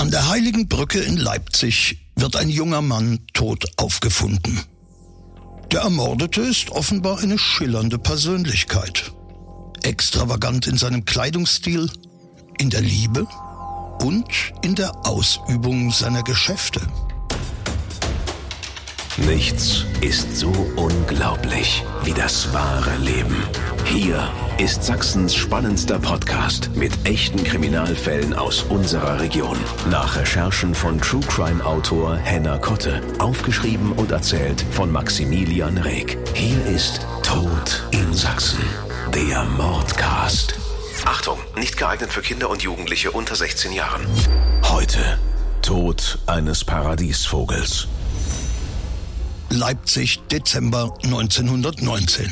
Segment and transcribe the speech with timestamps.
[0.00, 4.58] An der Heiligen Brücke in Leipzig wird ein junger Mann tot aufgefunden.
[5.72, 9.12] Der Ermordete ist offenbar eine schillernde Persönlichkeit.
[9.82, 11.90] Extravagant in seinem Kleidungsstil,
[12.58, 13.26] in der Liebe
[14.00, 14.24] und
[14.62, 16.80] in der Ausübung seiner Geschäfte.
[19.26, 23.36] Nichts ist so unglaublich wie das wahre Leben.
[23.84, 29.58] Hier ist Sachsens spannendster Podcast mit echten Kriminalfällen aus unserer Region.
[29.90, 33.02] Nach Recherchen von True Crime Autor Henna Kotte.
[33.18, 36.16] Aufgeschrieben und erzählt von Maximilian Reg.
[36.34, 38.64] Hier ist Tod in Sachsen.
[39.14, 40.54] Der Mordcast.
[41.04, 44.06] Achtung, nicht geeignet für Kinder und Jugendliche unter 16 Jahren.
[44.64, 45.18] Heute
[45.62, 47.86] Tod eines Paradiesvogels.
[49.52, 52.30] Leipzig, Dezember 1919.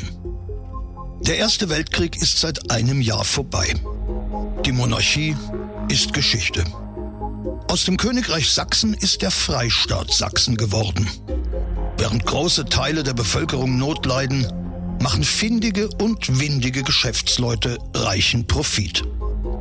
[1.21, 3.75] Der Erste Weltkrieg ist seit einem Jahr vorbei.
[4.65, 5.35] Die Monarchie
[5.89, 6.63] ist Geschichte.
[7.67, 11.07] Aus dem Königreich Sachsen ist der Freistaat Sachsen geworden.
[11.97, 14.47] Während große Teile der Bevölkerung Not leiden,
[15.01, 19.03] machen findige und windige Geschäftsleute reichen Profit.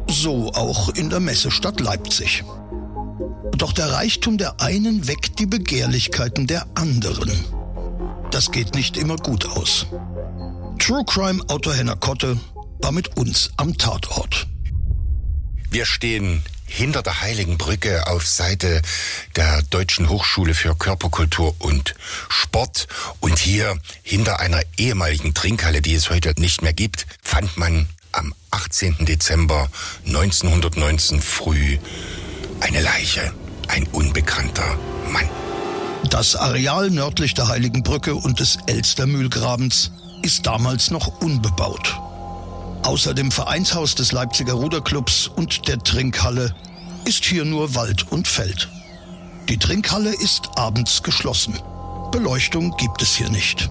[0.08, 2.44] So auch in der Messestadt Leipzig.
[3.58, 7.44] Doch der Reichtum der einen weckt die Begehrlichkeiten der anderen.
[8.30, 9.86] Das geht nicht immer gut aus.
[10.78, 12.38] True Crime Autor Henner Kotte
[12.80, 14.46] war mit uns am Tatort.
[15.70, 18.80] Wir stehen hinter der Heiligen Brücke auf Seite
[19.34, 21.96] der Deutschen Hochschule für Körperkultur und
[22.28, 22.86] Sport.
[23.18, 28.32] Und hier hinter einer ehemaligen Trinkhalle, die es heute nicht mehr gibt, fand man am
[28.52, 29.04] 18.
[29.04, 29.68] Dezember
[30.06, 31.78] 1919 früh
[32.60, 33.32] eine Leiche
[33.68, 34.76] ein unbekannter
[35.10, 35.28] Mann.
[36.10, 41.98] Das Areal nördlich der Heiligen Brücke und des Elstermühlgrabens ist damals noch unbebaut.
[42.82, 46.54] Außer dem Vereinshaus des Leipziger Ruderclubs und der Trinkhalle
[47.04, 48.68] ist hier nur Wald und Feld.
[49.48, 51.58] Die Trinkhalle ist abends geschlossen.
[52.10, 53.70] Beleuchtung gibt es hier nicht.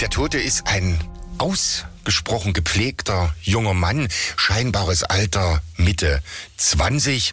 [0.00, 0.98] Der Tote ist ein
[1.38, 6.22] ausgesprochen gepflegter junger Mann, scheinbares Alter Mitte
[6.56, 7.32] 20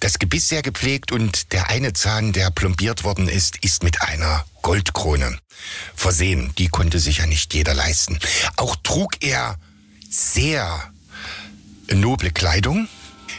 [0.00, 4.44] das Gebiss sehr gepflegt und der eine Zahn, der plombiert worden ist, ist mit einer
[4.62, 5.38] Goldkrone
[5.94, 6.52] versehen.
[6.58, 8.18] Die konnte sich ja nicht jeder leisten.
[8.56, 9.56] Auch trug er
[10.10, 10.92] sehr
[11.92, 12.88] noble Kleidung.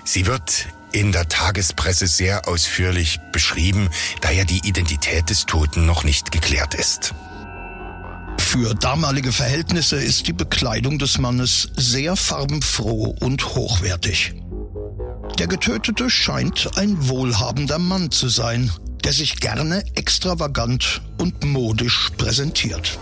[0.03, 3.89] Sie wird in der Tagespresse sehr ausführlich beschrieben,
[4.21, 7.13] da ja die Identität des Toten noch nicht geklärt ist.
[8.39, 14.33] Für damalige Verhältnisse ist die Bekleidung des Mannes sehr farbenfroh und hochwertig.
[15.37, 18.71] Der Getötete scheint ein wohlhabender Mann zu sein,
[19.03, 22.99] der sich gerne extravagant und modisch präsentiert.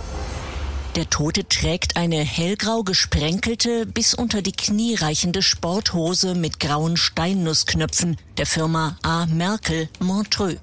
[0.95, 8.17] Der Tote trägt eine hellgrau gesprenkelte, bis unter die Knie reichende Sporthose mit grauen Steinnussknöpfen
[8.37, 9.27] der Firma A.
[9.27, 10.57] Merkel Montreux.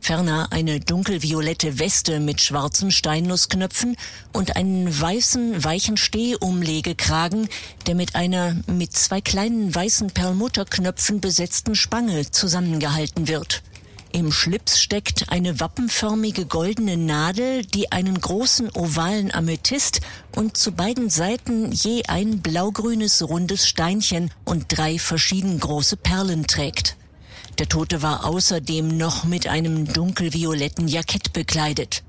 [0.00, 3.96] Ferner eine dunkelviolette Weste mit schwarzen Steinnussknöpfen
[4.32, 7.48] und einen weißen, weichen Stehumlegekragen,
[7.86, 13.62] der mit einer mit zwei kleinen weißen Perlmutterknöpfen besetzten Spange zusammengehalten wird.
[14.14, 20.02] Im Schlips steckt eine wappenförmige goldene Nadel, die einen großen ovalen Amethyst
[20.36, 26.96] und zu beiden Seiten je ein blaugrünes rundes Steinchen und drei verschieden große Perlen trägt.
[27.58, 32.02] Der Tote war außerdem noch mit einem dunkelvioletten Jackett bekleidet.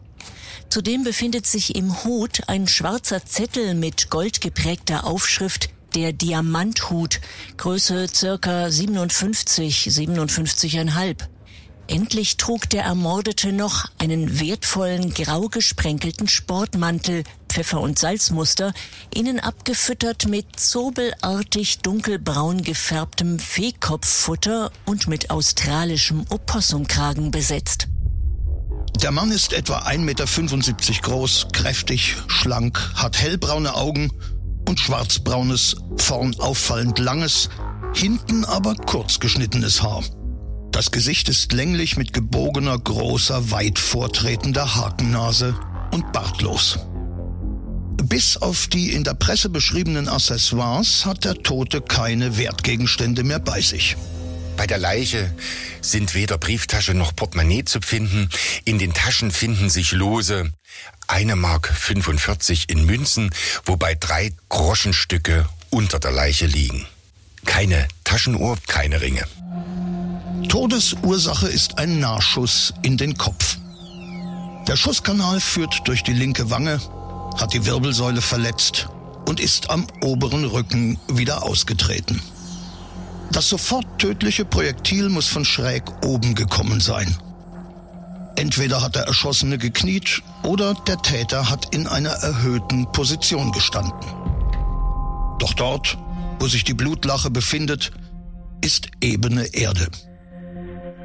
[0.70, 7.22] Zudem befindet sich im Hut ein schwarzer Zettel mit goldgeprägter Aufschrift der Diamanthut,
[7.58, 11.28] Größe circa 57, 57,5.
[11.88, 18.74] Endlich trug der Ermordete noch einen wertvollen grau gesprenkelten Sportmantel, Pfeffer- und Salzmuster,
[19.14, 27.90] innen abgefüttert mit zobelartig dunkelbraun gefärbtem Fehlkopffutter und mit australischem Opossumkragen besetzt.
[29.02, 34.10] Der Mann ist etwa 1,75 Meter groß, kräftig, schlank, hat hellbraune Augen
[34.68, 37.50] und schwarzbraunes, vorn auffallend langes,
[37.94, 40.04] hinten aber kurz geschnittenes Haar.
[40.74, 45.56] Das Gesicht ist länglich mit gebogener, großer, weit vortretender Hakennase
[45.92, 46.80] und bartlos.
[48.04, 53.62] Bis auf die in der Presse beschriebenen Accessoires hat der Tote keine Wertgegenstände mehr bei
[53.62, 53.98] sich.
[54.58, 55.32] Bei der Leiche
[55.80, 58.30] sind weder Brieftasche noch Portemonnaie zu finden.
[58.66, 60.52] In den Taschen finden sich lose
[61.06, 63.30] eine Mark 45 in Münzen,
[63.66, 66.88] wobei drei Groschenstücke unter der Leiche liegen.
[67.46, 69.28] Keine Taschenuhr, keine Ringe.
[70.54, 73.58] Todesursache ist ein Nahschuss in den Kopf.
[74.68, 76.80] Der Schusskanal führt durch die linke Wange,
[77.40, 78.88] hat die Wirbelsäule verletzt
[79.28, 82.22] und ist am oberen Rücken wieder ausgetreten.
[83.32, 87.18] Das sofort tödliche Projektil muss von schräg oben gekommen sein.
[88.36, 94.06] Entweder hat der Erschossene gekniet oder der Täter hat in einer erhöhten Position gestanden.
[95.40, 95.98] Doch dort,
[96.40, 97.92] wo sich die Blutlache befindet,
[98.62, 99.88] ist ebene Erde.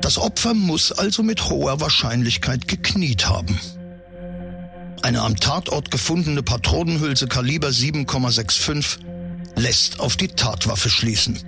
[0.01, 3.59] Das Opfer muss also mit hoher Wahrscheinlichkeit gekniet haben.
[5.03, 8.99] Eine am Tatort gefundene Patronenhülse Kaliber 7,65
[9.57, 11.39] lässt auf die Tatwaffe schließen.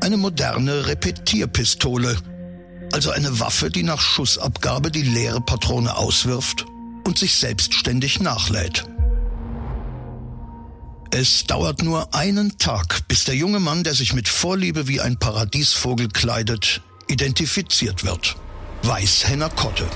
[0.00, 2.16] Eine moderne Repetierpistole,
[2.92, 6.66] also eine Waffe, die nach Schussabgabe die leere Patrone auswirft
[7.04, 8.84] und sich selbstständig nachlädt.
[11.10, 15.18] Es dauert nur einen Tag, bis der junge Mann, der sich mit Vorliebe wie ein
[15.18, 18.36] Paradiesvogel kleidet, identifiziert wird.
[18.82, 19.88] Weißhenner Kotte.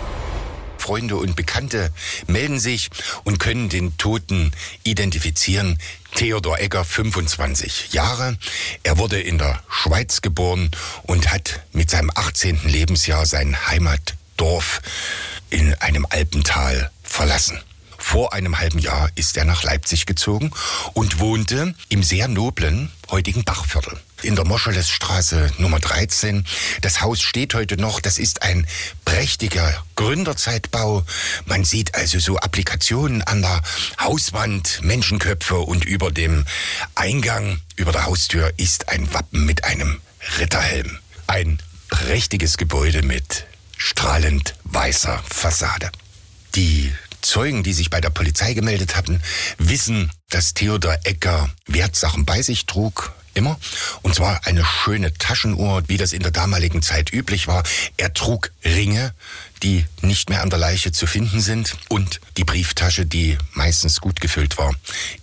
[0.78, 1.92] Freunde und Bekannte
[2.26, 2.88] melden sich
[3.22, 4.52] und können den Toten
[4.82, 5.78] identifizieren.
[6.14, 8.36] Theodor Egger, 25 Jahre.
[8.82, 10.70] Er wurde in der Schweiz geboren
[11.04, 12.60] und hat mit seinem 18.
[12.64, 14.80] Lebensjahr sein Heimatdorf
[15.50, 17.60] in einem Alpental verlassen.
[17.98, 20.50] Vor einem halben Jahr ist er nach Leipzig gezogen
[20.94, 26.44] und wohnte im sehr noblen heutigen Bachviertel in der Moschelesstraße Nummer 13.
[26.80, 28.00] Das Haus steht heute noch.
[28.00, 28.66] Das ist ein
[29.04, 31.04] prächtiger Gründerzeitbau.
[31.46, 33.62] Man sieht also so Applikationen an der
[34.00, 36.44] Hauswand, Menschenköpfe und über dem
[36.94, 40.00] Eingang, über der Haustür ist ein Wappen mit einem
[40.38, 40.98] Ritterhelm.
[41.26, 41.58] Ein
[41.88, 43.46] prächtiges Gebäude mit
[43.76, 45.90] strahlend weißer Fassade.
[46.54, 49.22] Die Zeugen, die sich bei der Polizei gemeldet hatten,
[49.58, 53.58] wissen, dass Theodor Ecker Wertsachen bei sich trug, immer.
[54.02, 57.62] Und zwar eine schöne Taschenuhr, wie das in der damaligen Zeit üblich war.
[57.96, 59.14] Er trug Ringe,
[59.62, 61.76] die nicht mehr an der Leiche zu finden sind.
[61.88, 64.74] Und die Brieftasche, die meistens gut gefüllt war,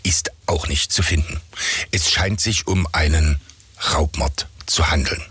[0.03, 1.39] ist auch nicht zu finden.
[1.91, 3.39] Es scheint sich um einen
[3.93, 5.23] Raubmord zu handeln.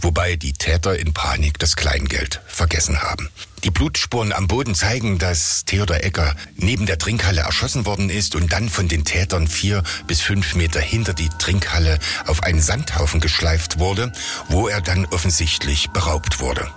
[0.00, 3.28] Wobei die Täter in Panik das Kleingeld vergessen haben.
[3.66, 8.52] Die Blutspuren am Boden zeigen, dass Theodor Ecker neben der Trinkhalle erschossen worden ist und
[8.52, 11.98] dann von den Tätern vier bis fünf Meter hinter die Trinkhalle
[12.28, 14.12] auf einen Sandhaufen geschleift wurde,
[14.48, 16.70] wo er dann offensichtlich beraubt wurde.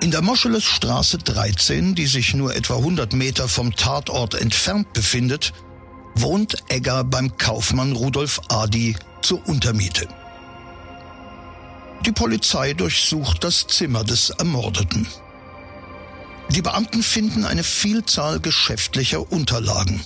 [0.00, 5.52] In der Moscheles 13, die sich nur etwa 100 Meter vom Tatort entfernt befindet,
[6.14, 10.08] wohnt Egger beim Kaufmann Rudolf Adi zur Untermiete.
[12.06, 15.06] Die Polizei durchsucht das Zimmer des Ermordeten.
[16.50, 20.04] Die Beamten finden eine Vielzahl geschäftlicher Unterlagen.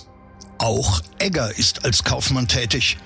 [0.57, 2.97] Auch Egger ist als Kaufmann tätig.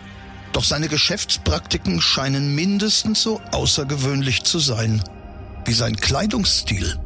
[0.53, 5.03] Doch seine Geschäftspraktiken scheinen mindestens so außergewöhnlich zu sein
[5.65, 6.99] wie sein Kleidungsstil.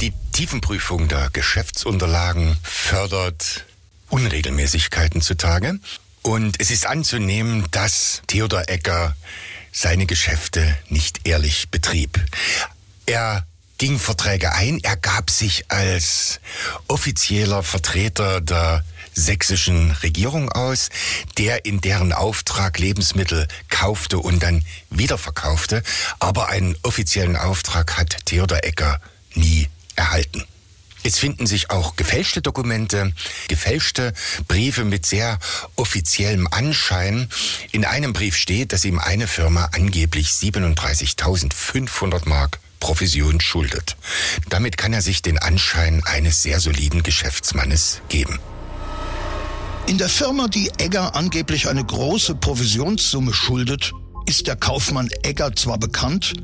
[0.00, 3.64] Die Tiefenprüfung der Geschäftsunterlagen fördert
[4.08, 5.78] Unregelmäßigkeiten zutage.
[6.22, 9.16] Und es ist anzunehmen, dass Theodor Egger
[9.72, 12.20] seine Geschäfte nicht ehrlich betrieb.
[13.06, 13.46] Er
[13.80, 16.40] ging Verträge ein, er gab sich als
[16.86, 18.84] offizieller Vertreter der
[19.14, 20.90] sächsischen Regierung aus,
[21.38, 25.82] der in deren Auftrag Lebensmittel kaufte und dann wiederverkaufte,
[26.18, 29.00] aber einen offiziellen Auftrag hat Theodor Ecker
[29.34, 29.66] nie
[29.96, 30.44] erhalten.
[31.02, 33.14] Es finden sich auch gefälschte Dokumente,
[33.48, 34.12] gefälschte
[34.46, 35.38] Briefe mit sehr
[35.76, 37.30] offiziellem Anschein.
[37.72, 43.96] In einem Brief steht, dass ihm eine Firma angeblich 37.500 Mark Provision schuldet.
[44.48, 48.38] Damit kann er sich den Anschein eines sehr soliden Geschäftsmannes geben.
[49.86, 53.92] In der Firma, die Egger angeblich eine große Provisionssumme schuldet,
[54.26, 56.34] ist der Kaufmann Egger zwar bekannt,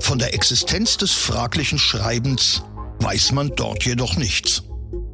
[0.00, 2.62] von der Existenz des fraglichen Schreibens
[3.00, 4.62] weiß man dort jedoch nichts.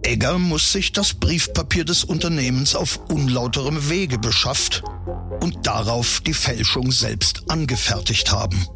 [0.02, 4.82] Egger muss sich das Briefpapier des Unternehmens auf unlauterem Wege beschafft
[5.40, 8.66] und darauf die Fälschung selbst angefertigt haben.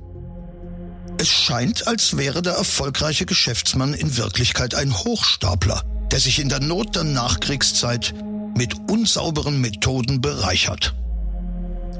[1.18, 6.60] Es scheint, als wäre der erfolgreiche Geschäftsmann in Wirklichkeit ein Hochstapler, der sich in der
[6.60, 8.14] Not der Nachkriegszeit
[8.56, 10.94] mit unsauberen Methoden bereichert.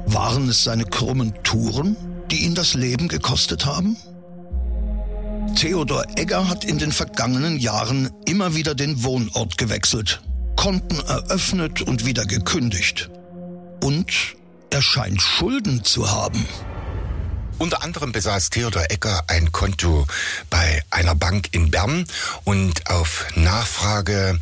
[0.05, 1.97] Waren es seine krummen Touren,
[2.31, 3.97] die ihn das Leben gekostet haben?
[5.55, 10.21] Theodor Egger hat in den vergangenen Jahren immer wieder den Wohnort gewechselt,
[10.55, 13.09] Konten eröffnet und wieder gekündigt.
[13.83, 14.35] Und
[14.69, 16.45] er scheint Schulden zu haben.
[17.59, 20.05] Unter anderem besaß Theodor Ecker ein Konto
[20.49, 22.05] bei einer Bank in Bern
[22.43, 24.39] und auf Nachfrage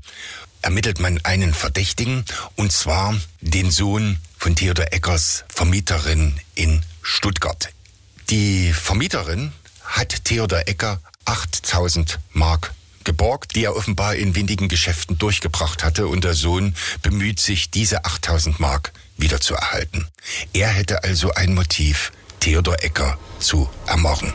[0.62, 7.70] ermittelt man einen Verdächtigen und zwar den Sohn von Theodor Eckers Vermieterin in Stuttgart.
[8.30, 9.54] Die Vermieterin
[9.84, 12.74] hat Theodor Ecker 8000 Mark
[13.06, 18.04] geborgt, die er offenbar in windigen Geschäften durchgebracht hatte und der Sohn bemüht sich, diese
[18.04, 20.06] 8000 Mark wieder zu erhalten.
[20.52, 24.34] Er hätte also ein Motiv, Theodor Ecker zu ermorden.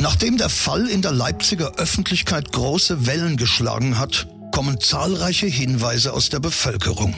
[0.00, 6.28] Nachdem der Fall in der Leipziger Öffentlichkeit große Wellen geschlagen hat, kommen zahlreiche Hinweise aus
[6.28, 7.14] der Bevölkerung.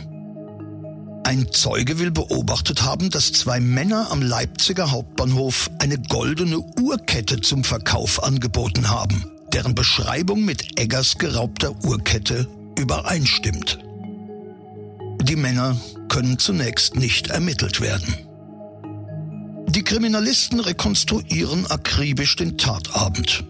[1.24, 7.64] Ein Zeuge will beobachtet haben, dass zwei Männer am Leipziger Hauptbahnhof eine goldene Uhrkette zum
[7.64, 12.46] Verkauf angeboten haben, deren Beschreibung mit Eggers geraubter Uhrkette
[12.78, 13.80] übereinstimmt.
[15.22, 15.76] Die Männer
[16.08, 18.25] können zunächst nicht ermittelt werden.
[19.68, 23.44] Die Kriminalisten rekonstruieren akribisch den Tatabend.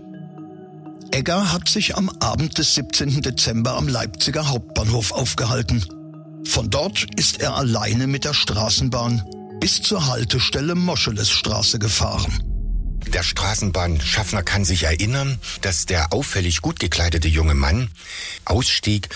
[1.13, 3.23] Egger hat sich am Abend des 17.
[3.23, 5.85] Dezember am Leipziger Hauptbahnhof aufgehalten.
[6.47, 9.23] Von dort ist er alleine mit der Straßenbahn
[9.61, 12.43] bis zur Haltestelle Moschelesstraße gefahren.
[13.13, 17.89] Der Straßenbahnschaffner kann sich erinnern, dass der auffällig gut gekleidete junge Mann
[18.45, 19.09] ausstieg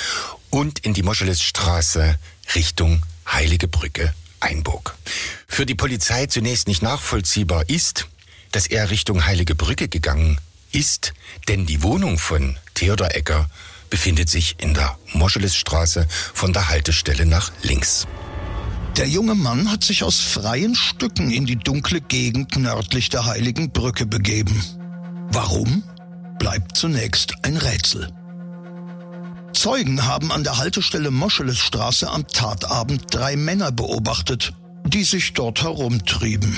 [0.51, 2.19] und in die Moschelesstraße
[2.55, 4.97] Richtung Heilige Brücke einbog.
[5.47, 8.07] Für die Polizei zunächst nicht nachvollziehbar ist,
[8.53, 10.39] dass er Richtung Heilige Brücke gegangen
[10.73, 11.13] ist,
[11.49, 13.49] denn die Wohnung von Theodor Ecker
[13.91, 18.07] befindet sich in der Moschelesstraße von der Haltestelle nach links.
[18.97, 23.71] Der junge Mann hat sich aus freien Stücken in die dunkle Gegend nördlich der Heiligen
[23.71, 24.63] Brücke begeben.
[25.31, 25.83] Warum?
[26.39, 28.13] Bleibt zunächst ein Rätsel.
[29.53, 34.53] Zeugen haben an der Haltestelle Moschelesstraße am Tatabend drei Männer beobachtet,
[34.87, 36.57] die sich dort herumtrieben.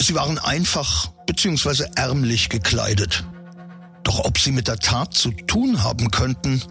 [0.00, 1.86] Sie waren einfach bzw.
[1.94, 3.24] ärmlich gekleidet.
[4.04, 6.62] Doch ob sie mit der Tat zu tun haben könnten,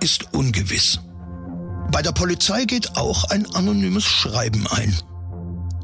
[0.00, 1.00] ist ungewiss.
[1.90, 4.96] Bei der Polizei geht auch ein anonymes Schreiben ein.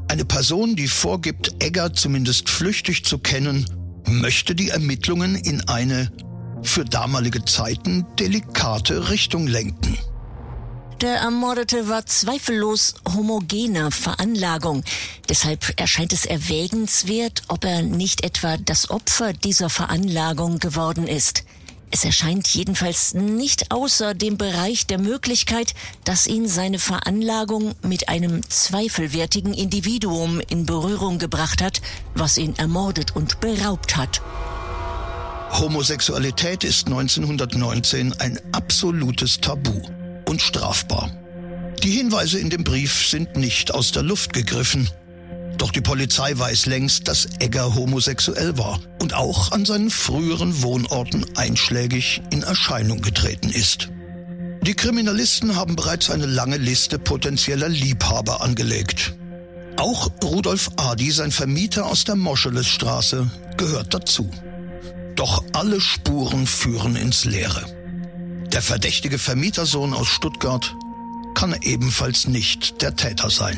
[0.07, 3.65] Eine Person, die vorgibt, Egger zumindest flüchtig zu kennen,
[4.07, 6.11] möchte die Ermittlungen in eine
[6.65, 9.97] für damalige Zeiten delikate Richtung lenken.
[11.01, 14.83] Der Ermordete war zweifellos homogener Veranlagung.
[15.27, 21.43] Deshalb erscheint es erwägenswert, ob er nicht etwa das Opfer dieser Veranlagung geworden ist.
[21.91, 28.41] Es erscheint jedenfalls nicht außer dem Bereich der Möglichkeit, dass ihn seine Veranlagung mit einem
[28.49, 31.81] zweifelwertigen Individuum in Berührung gebracht hat,
[32.13, 34.21] was ihn ermordet und beraubt hat.
[35.51, 39.81] Homosexualität ist 1919 ein absolutes Tabu
[40.27, 41.11] und strafbar.
[41.83, 44.89] Die Hinweise in dem Brief sind nicht aus der Luft gegriffen.
[45.57, 51.25] Doch die Polizei weiß längst, dass Egger homosexuell war und auch an seinen früheren Wohnorten
[51.37, 53.89] einschlägig in Erscheinung getreten ist.
[54.63, 59.13] Die Kriminalisten haben bereits eine lange Liste potenzieller Liebhaber angelegt.
[59.77, 64.29] Auch Rudolf Adi, sein Vermieter aus der Moschelesstraße, gehört dazu.
[65.15, 67.65] Doch alle Spuren führen ins Leere.
[68.51, 70.75] Der verdächtige Vermietersohn aus Stuttgart
[71.33, 73.57] kann ebenfalls nicht der Täter sein.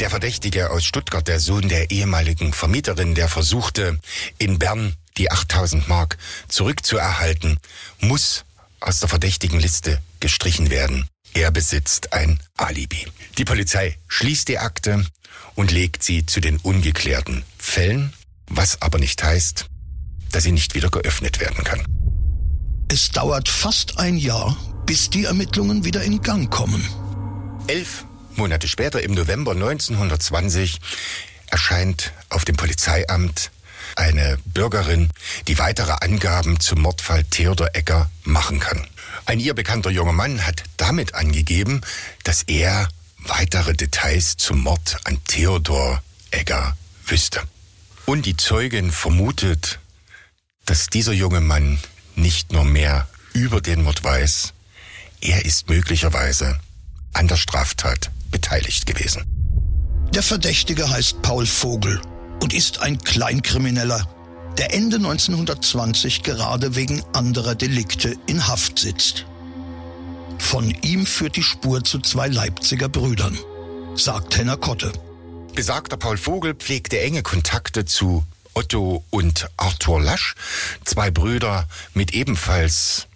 [0.00, 3.98] Der Verdächtige aus Stuttgart, der Sohn der ehemaligen Vermieterin, der versuchte,
[4.38, 6.16] in Bern die 8000 Mark
[6.48, 7.58] zurückzuerhalten,
[8.00, 8.44] muss
[8.80, 11.06] aus der verdächtigen Liste gestrichen werden.
[11.34, 13.06] Er besitzt ein Alibi.
[13.38, 15.04] Die Polizei schließt die Akte
[15.54, 18.12] und legt sie zu den ungeklärten Fällen,
[18.48, 19.66] was aber nicht heißt,
[20.30, 21.84] dass sie nicht wieder geöffnet werden kann.
[22.88, 24.56] Es dauert fast ein Jahr,
[24.86, 26.84] bis die Ermittlungen wieder in Gang kommen.
[27.66, 28.04] Elf
[28.36, 30.80] Monate später, im November 1920,
[31.50, 33.50] erscheint auf dem Polizeiamt
[33.96, 35.10] eine Bürgerin,
[35.48, 38.86] die weitere Angaben zum Mordfall Theodor Egger machen kann.
[39.26, 41.80] Ein ihr bekannter junger Mann hat damit angegeben,
[42.24, 47.42] dass er weitere Details zum Mord an Theodor Egger wüsste.
[48.06, 49.79] Und die Zeugin vermutet,
[50.66, 51.78] dass dieser junge Mann
[52.16, 54.52] nicht nur mehr über den Mord weiß,
[55.20, 56.58] er ist möglicherweise
[57.12, 59.24] an der Straftat beteiligt gewesen.
[60.14, 62.00] Der Verdächtige heißt Paul Vogel
[62.42, 64.08] und ist ein Kleinkrimineller,
[64.58, 69.26] der Ende 1920 gerade wegen anderer Delikte in Haft sitzt.
[70.38, 73.38] Von ihm führt die Spur zu zwei Leipziger Brüdern,
[73.94, 74.92] sagt Henner Kotte.
[75.54, 78.24] Besagter Paul Vogel pflegte enge Kontakte zu
[78.60, 80.34] Otto und Arthur Lasch,
[80.84, 83.06] zwei Brüder mit ebenfalls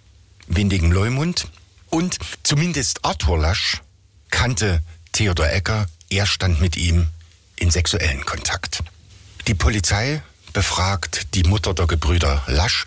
[0.47, 1.49] windigem Leumund.
[1.91, 3.83] Und zumindest Arthur Lasch
[4.31, 4.83] kannte
[5.13, 7.09] Theodor Ecker, er stand mit ihm
[7.57, 8.83] in sexuellen Kontakt.
[9.47, 10.23] Die Polizei
[10.55, 12.87] befragt die Mutter der Gebrüder Lasch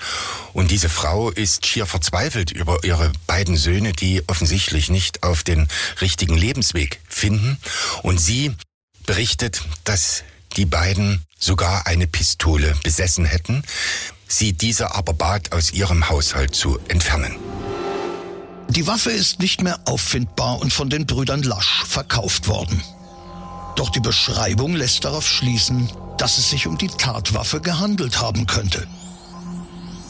[0.54, 5.68] und diese Frau ist schier verzweifelt über ihre beiden Söhne, die offensichtlich nicht auf den
[6.02, 7.60] richtigen Lebensweg finden
[8.02, 8.56] und sie
[9.06, 10.24] berichtet, dass
[10.58, 13.64] die beiden sogar eine Pistole besessen hätten,
[14.28, 17.36] sie diese aber bat, aus ihrem Haushalt zu entfernen.
[18.70, 22.82] Die Waffe ist nicht mehr auffindbar und von den Brüdern Lasch verkauft worden.
[23.76, 28.88] Doch die Beschreibung lässt darauf schließen, dass es sich um die Tatwaffe gehandelt haben könnte.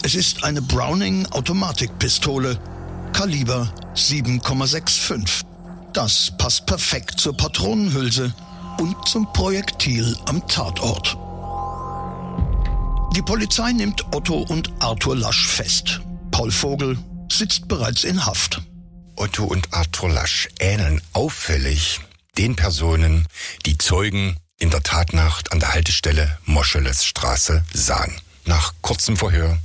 [0.02, 2.58] Es ist eine Browning Automatikpistole,
[3.12, 5.44] Kaliber 7,65.
[5.92, 8.34] Das passt perfekt zur Patronenhülse
[8.80, 11.18] und zum Projektil am Tatort.
[13.16, 16.02] Die Polizei nimmt Otto und Arthur Lasch fest.
[16.32, 16.98] Paul Vogel
[17.32, 18.62] sitzt bereits in Haft.
[19.16, 22.00] Otto und Arthur Lasch ähneln auffällig
[22.38, 23.28] den Personen,
[23.66, 28.14] die Zeugen in der Tatnacht an der Haltestelle Moscheles Straße sahen.
[28.46, 29.58] Nach kurzem Verhör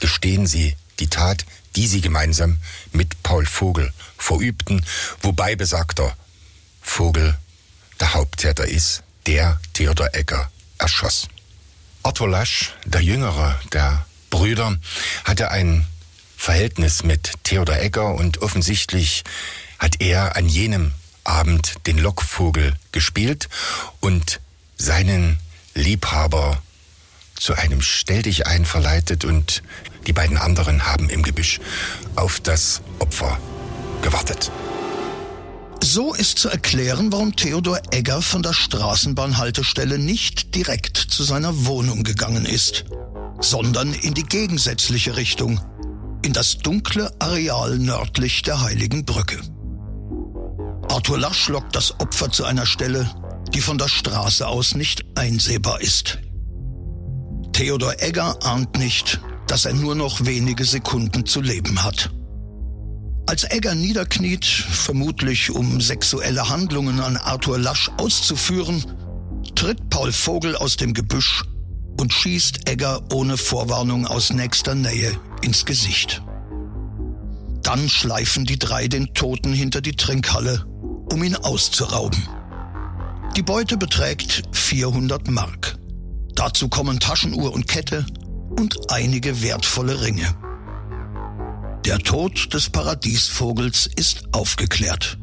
[0.00, 1.46] gestehen sie die Tat,
[1.76, 2.58] die sie gemeinsam
[2.92, 4.84] mit Paul Vogel verübten,
[5.22, 6.16] wobei besagter
[6.80, 7.38] Vogel
[8.00, 11.28] der Haupttäter ist, der Theodor Egger erschoss.
[12.02, 14.76] Arthur Lasch, der jüngere der Brüder,
[15.24, 15.86] hatte ein
[16.36, 19.24] Verhältnis mit Theodor Egger und offensichtlich
[19.78, 20.92] hat er an jenem
[21.24, 23.48] Abend den Lockvogel gespielt
[24.00, 24.40] und
[24.76, 25.38] seinen
[25.74, 26.62] Liebhaber
[27.38, 29.62] zu einem Stell dich ein verleitet und
[30.06, 31.60] die beiden anderen haben im Gebüsch
[32.14, 33.38] auf das Opfer
[34.02, 34.50] gewartet.
[35.88, 42.02] So ist zu erklären, warum Theodor Egger von der Straßenbahnhaltestelle nicht direkt zu seiner Wohnung
[42.02, 42.86] gegangen ist,
[43.38, 45.60] sondern in die gegensätzliche Richtung,
[46.22, 49.38] in das dunkle Areal nördlich der Heiligen Brücke.
[50.90, 53.08] Arthur Lasch lockt das Opfer zu einer Stelle,
[53.54, 56.18] die von der Straße aus nicht einsehbar ist.
[57.52, 62.10] Theodor Egger ahnt nicht, dass er nur noch wenige Sekunden zu leben hat.
[63.28, 68.84] Als Egger niederkniet, vermutlich um sexuelle Handlungen an Arthur Lasch auszuführen,
[69.56, 71.42] tritt Paul Vogel aus dem Gebüsch
[72.00, 76.22] und schießt Egger ohne Vorwarnung aus nächster Nähe ins Gesicht.
[77.62, 80.64] Dann schleifen die drei den Toten hinter die Trinkhalle,
[81.12, 82.28] um ihn auszurauben.
[83.36, 85.76] Die Beute beträgt 400 Mark.
[86.36, 88.06] Dazu kommen Taschenuhr und Kette
[88.56, 90.45] und einige wertvolle Ringe.
[91.86, 95.18] Der Tod des Paradiesvogels ist aufgeklärt.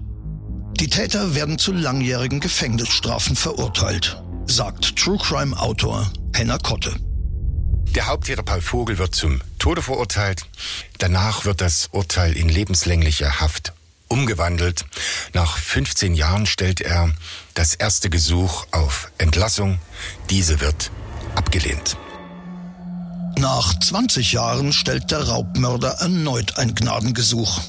[0.79, 6.95] Die Täter werden zu langjährigen Gefängnisstrafen verurteilt, sagt True Crime Autor Henner Kotte.
[7.93, 10.45] Der Haupttäter Paul Vogel wird zum Tode verurteilt.
[10.99, 13.73] Danach wird das Urteil in lebenslängliche Haft
[14.07, 14.85] umgewandelt.
[15.33, 17.11] Nach 15 Jahren stellt er
[17.55, 19.79] das erste Gesuch auf Entlassung.
[20.29, 20.91] Diese wird
[21.35, 21.97] abgelehnt.
[23.43, 27.59] Nach 20 Jahren stellt der Raubmörder erneut ein Gnadengesuch.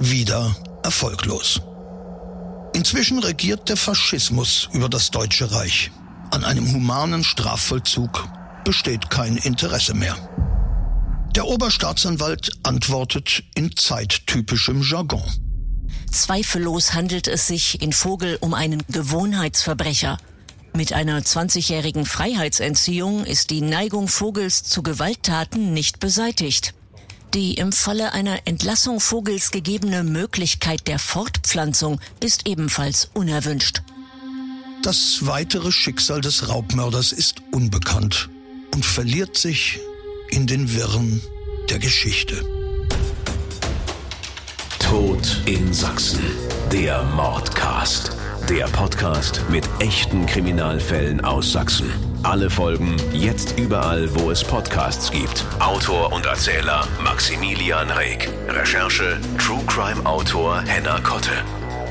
[0.00, 1.60] Wieder erfolglos.
[2.74, 5.92] Inzwischen regiert der Faschismus über das Deutsche Reich.
[6.32, 8.26] An einem humanen Strafvollzug
[8.64, 10.16] besteht kein Interesse mehr.
[11.36, 15.22] Der Oberstaatsanwalt antwortet in zeittypischem Jargon.
[16.10, 20.18] Zweifellos handelt es sich in Vogel um einen Gewohnheitsverbrecher.
[20.74, 26.72] Mit einer 20-jährigen Freiheitsentziehung ist die Neigung Vogels zu Gewalttaten nicht beseitigt.
[27.34, 33.82] Die im Falle einer Entlassung Vogels gegebene Möglichkeit der Fortpflanzung ist ebenfalls unerwünscht.
[34.82, 38.30] Das weitere Schicksal des Raubmörders ist unbekannt
[38.74, 39.78] und verliert sich
[40.30, 41.20] in den Wirren
[41.68, 42.44] der Geschichte.
[44.78, 46.24] Tod in Sachsen.
[46.70, 48.21] Der Mordcast.
[48.52, 51.90] Der Podcast mit echten Kriminalfällen aus Sachsen.
[52.22, 55.46] Alle Folgen jetzt überall, wo es Podcasts gibt.
[55.58, 58.28] Autor und Erzähler Maximilian Reg.
[58.48, 61.30] Recherche True Crime Autor Henna Kotte.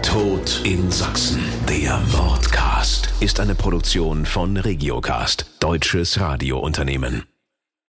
[0.03, 1.41] Tod in Sachsen.
[1.67, 7.23] Der Mordcast ist eine Produktion von Regiocast, deutsches Radiounternehmen.